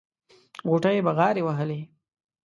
[0.67, 1.79] غوټۍ بغاري وهلې.